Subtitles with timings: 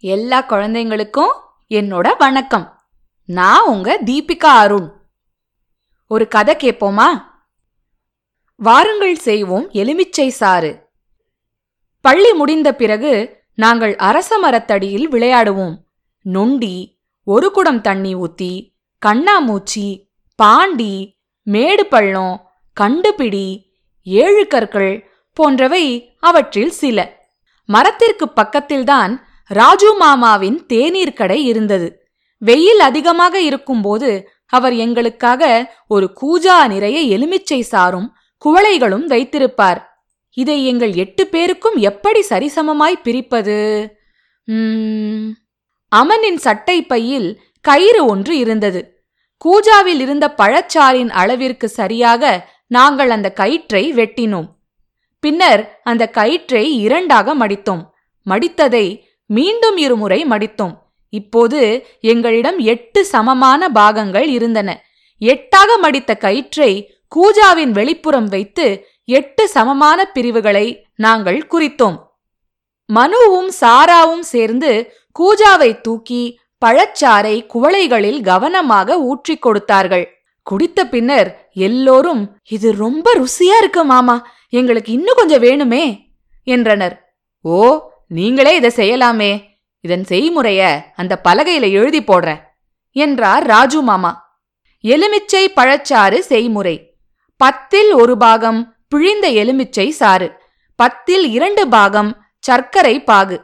[0.00, 1.32] எல்லா குழந்தைங்களுக்கும்
[1.68, 2.82] என்னோட வணக்கம்.
[3.24, 4.92] நான் உங்க தீபிகா அருண்.
[6.06, 7.06] ஒரு கதை கேட்போமா
[8.56, 10.88] வாருங்கள் செய்வோம் எலுமிச்சை சாறு.
[12.00, 15.74] பள்ளி முடிந்த பிறகு நாங்கள் அரச மரத்தடியில் விளையாடுவோம்.
[16.22, 18.74] நொண்டி ஒரு குடம் தண்ணி ஊத்தி
[19.06, 23.64] கண்ணாமூச்சி பாண்டி மேடு பள்ளம் கண்டுபிடி
[24.02, 27.16] ஏழு கற்கள் போன்றவை அவற்றில் சில.
[27.64, 31.88] மரத்திற்கு பக்கத்தில்தான் ராஜு மாமாவின் தேநீர் கடை இருந்தது.
[32.42, 34.10] வெயில் அதிகமாக இருக்கும்போது
[34.46, 35.42] அவர் எங்களுக்காக
[35.88, 38.08] ஒரு கூஜா நிறைய எலுமிச்சை சாறும்
[38.44, 39.80] குவளைகளும் வைத்திருப்பார்.
[40.36, 43.58] இதை எங்கள் எட்டு பேருக்கும் எப்படி சரிசமமாய் பிரிப்பது?
[45.92, 47.28] அமனின் சட்டை பையில்
[47.60, 48.80] கயிறு ஒன்று இருந்தது.
[49.44, 52.22] கூஜாவில் இருந்த பழச்சாரின் அளவிற்கு சரியாக
[52.66, 54.48] நாங்கள் அந்த கயிற்றை வெட்டினோம்.
[55.24, 57.82] பின்னர் அந்த கயிற்றை இரண்டாக மடித்தோம்.
[58.26, 58.86] மடித்ததை
[59.28, 60.74] மீண்டும் இருமுறை மடித்தோம்.
[61.12, 61.60] இப்போது
[62.00, 64.68] எங்களிடம் எட்டு சமமான பாகங்கள் இருந்தன.
[65.20, 66.70] எட்டாக மடித்த கயிற்றை
[67.16, 68.66] கூஜாவின் வெளிப்புறம் வைத்து
[69.04, 71.96] எட்டு சமமான பிரிவுகளை நாங்கள் குறித்தோம்.
[72.88, 74.70] மனுவும் சாராவும் சேர்ந்து
[75.18, 76.22] கூஜாவை தூக்கி
[76.62, 80.06] பழச்சாறை குவளைகளில் கவனமாக ஊற்றிக் கொடுத்தார்கள்.
[80.46, 84.16] குடித்த பின்னர் எல்லோரும் இது ரொம்ப ருசியா இருக்கு மாமா
[84.48, 85.84] எங்களுக்கு இன்னும் கொஞ்சம் வேணுமே
[86.46, 86.94] என்றனர்.
[87.44, 87.58] ஓ
[88.08, 89.42] நீங்களே இதை செய்யலாமே.
[89.80, 92.40] இதன் செய்முறைய அந்த பலகையில எழுதி போடுறேன்
[92.92, 94.12] என்றார் ராஜு மாமா.
[94.80, 96.96] எலுமிச்சை பழச்சாறு செய்முறை.
[97.36, 100.32] பத்தில் ஒரு பாகம் பிழிந்த எலுமிச்சை சாறு.
[100.76, 103.40] பத்தில் இரண்டு பாகம் சர்க்கரை பாகு.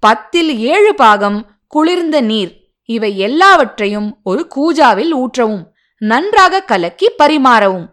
[0.00, 2.52] பத்தில் ஏழு பாகம் குளிர்ந்த நீர்.
[2.84, 5.64] இவை எல்லாவற்றையும் ஒரு கூஜாவில் ஊற்றவும்
[5.98, 7.86] நன்றாக கலக்கி பரிமாறவும்.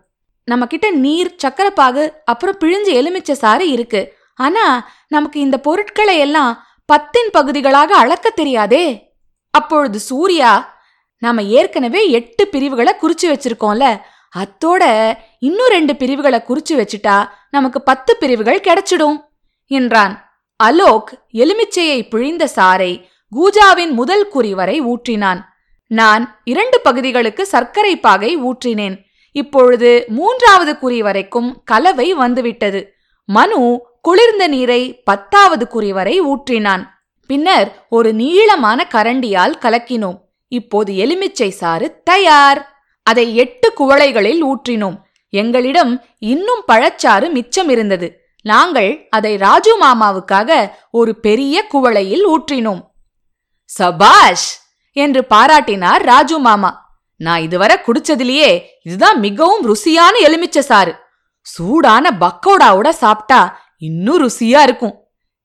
[0.44, 4.14] நம்ம கிட்ட நீர் சக்கரப்பாகு அப்புறம் பிழிஞ்ச எலுமிச்சை சாறு இருக்கு.
[4.36, 9.14] ஆனா நமக்கு இந்த பொருட்களை எல்லாம் பத்தின் பகுதிகளாக அளக்க தெரியாதே.
[9.52, 10.80] அப்பொழுது சூர்யா
[11.17, 14.02] நாம ஏற்கனவே எட்டு பிரிவுகளை குறிச்சு வச்சிருக்கோம்ல
[14.36, 14.84] அத்தோட
[15.39, 19.18] இன்னும் ரெண்டு பிரிவுகளை குறிச்சு வச்சுட்டா நமக்கு பத்து பிரிவுகள் கிடைச்சிடும்
[19.66, 20.16] என்றான்.
[20.56, 22.91] அலோக் எலுமிச்சையை பிழிந்த சாரை
[23.35, 25.41] கூஜாவின் முதல் குறி வரை ஊற்றினான்.
[25.88, 28.96] நான் இரண்டு பகுதிகளுக்கு சர்க்கரை பாகை ஊற்றினேன்.
[29.31, 32.94] இப்பொழுது மூன்றாவது குறி வரைக்கும் கலவை வந்துவிட்டது.
[33.25, 36.83] மனு குளிர்ந்த நீரை பத்தாவது குறி வரை ஊற்றினான்.
[37.29, 40.17] பின்னர் ஒரு நீளமான கரண்டியால் கலக்கினோம்.
[40.51, 42.61] இப்போது எலுமிச்சை சாறு தயார்.
[43.03, 44.97] அதை எட்டு குவளைகளில் ஊற்றினோம்.
[45.29, 48.07] எங்களிடம் இன்னும் பழச்சாறு மிச்சம் இருந்தது.
[48.41, 50.49] நாங்கள் அதை ராஜு மாமாவுக்காக
[50.91, 52.81] ஒரு பெரிய குவளையில் ஊற்றினோம்.
[53.69, 54.47] சபாஷ்!
[54.91, 56.72] என்று பாராட்டினார் ராஜு மாமா.
[57.19, 58.51] நான் இதுவரை குடிச்சதிலேயே
[58.83, 60.93] இதுதான் மிகவும் ருசியான எலுமிச்சை சாறு.
[61.45, 63.41] சூடான பக்கோடாவோட சாப்பிட்டா
[63.81, 64.96] இன்னும் ருசியா இருக்கும்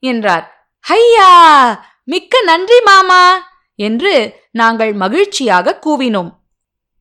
[0.02, 0.44] என்றார்.
[0.84, 1.30] ஹையா!
[2.04, 3.22] மிக்க நன்றி மாமா!
[3.78, 4.12] என்று
[4.50, 6.30] நாங்கள் மகிழ்ச்சியாக கூவினோம்.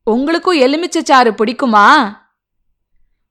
[0.06, 1.86] உங்களுக்கும் எலுமிச்சை சாறு பிடிக்குமா?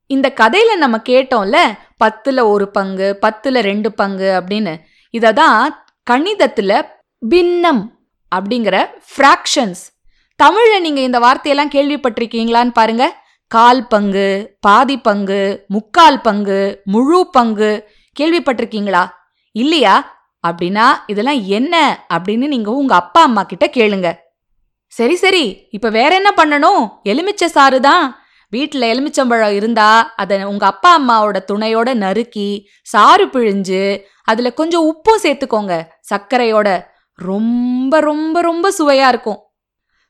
[0.09, 1.57] இந்த கதையில நம்ம கேட்டோம்ல
[2.03, 4.73] பத்துல ஒரு பங்கு பத்துல ரெண்டு பங்கு அப்படின்னு.
[5.13, 5.69] இததான்
[6.11, 6.71] கணிதத்துல
[7.29, 7.83] பின்னம்
[8.35, 8.75] அப்படிங்கிற
[9.09, 9.81] ஃப்ராக்ஷன்ஸ்
[10.39, 13.05] தமிழ்ல நீங்க இந்த வார்த்தையெல்லாம் கேள்விப்பட்டிருக்கீங்களான்னு பாருங்க.
[13.51, 17.89] கால் பங்கு பாதி பங்கு முக்கால் பங்கு முழு பங்கு
[18.19, 19.03] கேள்விப்பட்டிருக்கீங்களா?
[19.51, 19.95] இல்லையா?
[20.47, 24.09] அப்படின்னா இதெல்லாம் என்ன அப்படின்னு நீங்க உங்க அப்பா அம்மா கிட்ட கேளுங்க.
[24.87, 25.67] சரி சரி.
[25.71, 26.89] இப்ப வேற என்ன பண்ணணும்?
[27.03, 28.17] எலுமிச்சை சாறு தான்.
[28.49, 35.87] வீட்டில் எலுமிச்சம்பழம் இருந்தா அதை உங்க அப்பா அம்மாவோட துணையோட நறுக்கி சாறு பிழிஞ்சு அதுல கொஞ்சம் உப்பும் சேர்த்துக்கோங்க.
[36.09, 39.39] சர்க்கரையோட ரொம்ப ரொம்ப ரொம்ப சுவையா இருக்கும்.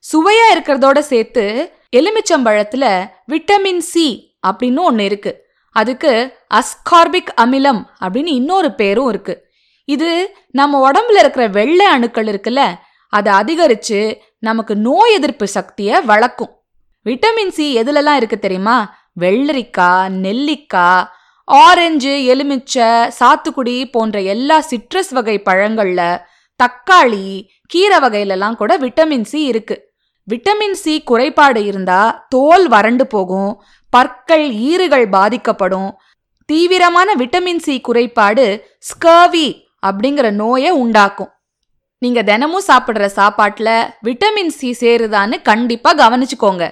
[0.03, 1.45] சுவையா இருக்கிறதோட சேர்த்து
[1.93, 2.85] எலுமிச்சம்பழத்துல
[3.31, 4.07] விட்டமின் சி
[4.47, 5.31] அப்படின்னு ஒன்று இருக்கு.
[5.75, 6.11] அதுக்கு
[6.47, 9.35] அஸ்கார்பிக் அமிலம் அப்படின்னு இன்னொரு பேரும் இருக்கு.
[9.87, 10.09] இது
[10.51, 12.63] நம்ம உடம்புல இருக்கிற வெள்ளை அணுக்கள் இருக்குல்ல
[13.13, 13.99] அதை அதிகரித்து
[14.39, 16.51] நமக்கு நோய் எதிர்ப்பு சக்தியை வளர்க்கும்.
[17.05, 18.77] விட்டமின் சி எதுலலாம் இருக்கு தெரியுமா?
[19.19, 21.07] வெள்ளரிக்காய் நெல்லிக்காய்
[21.47, 22.89] ஆரஞ்சு எலுமிச்சை
[23.19, 26.01] சாத்துக்குடி போன்ற எல்லா சிட்ரஸ் வகை பழங்கள்ல
[26.59, 27.25] தக்காளி
[27.65, 29.83] கீரை வகையிலலாம் கூட விட்டமின் சி இருக்குது
[30.31, 35.91] விட்டமின் சி குறைபாடு இருந்தா தோல் வறண்டு போகும் பற்கள் ஈறுகள் பாதிக்கப்படும்.
[36.45, 41.31] தீவிரமான விட்டமின் சி குறைபாடு ஸ்கர்வி அப்படிங்கிற நோயை உண்டாக்கும்.
[41.97, 46.71] நீங்க தினமும் சாப்பிட்ற சாப்பாட்டுல விட்டமின் சி சேருதான்னு கண்டிப்பா கவனிச்சுக்கோங்க.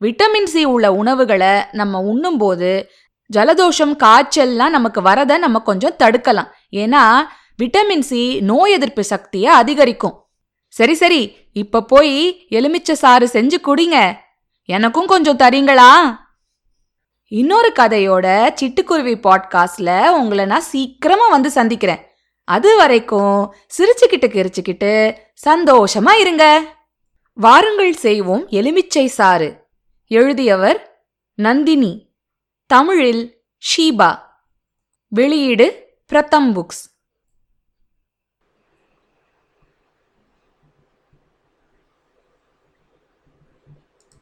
[0.00, 2.90] விட்டமின் சி உள்ள உணவுகளை நம்ம உண்ணும்போது
[3.36, 6.52] ஜலதோஷம் காய்ச்சல்லாம் நமக்கு வரதை நம்ம கொஞ்சம் தடுக்கலாம்.
[6.72, 7.16] ஏன்னா
[7.62, 10.25] விட்டமின் சி நோய் எதிர்ப்பு சக்தியை அதிகரிக்கும்.
[10.76, 14.16] சரி சரி இப்ப போய் எலுமிச்ச சாறு செஞ்சு குடிங்க.
[14.64, 16.16] எனக்கும் கொஞ்சம் தரீங்களா?
[17.28, 22.06] இன்னொரு கதையோட சிட்டுக்குருவி பாட்காஸ்ட்ல உங்களை நான் சீக்கிரமா வந்து சந்திக்கிறேன்.
[22.44, 25.16] அது வரைக்கும் சிரிச்சுக்கிட்டு கிரிச்சுக்கிட்டு
[25.48, 26.74] சந்தோஷமா இருங்க.
[27.32, 29.66] வாருங்கள் செய்வோம் எலுமிச்சை சாறு.
[30.06, 32.12] எழுதியவர் நந்தினி.
[32.66, 33.42] தமிழில்
[33.76, 34.18] ஷீபா.
[35.08, 36.95] வெளியீடு பிரதம் புக்ஸ்.